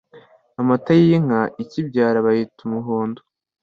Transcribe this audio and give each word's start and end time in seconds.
Amata 0.59 0.91
yinka 1.03 1.39
ikibyara 1.63 2.25
bayita 2.25 2.59
umuhondo 2.67 3.19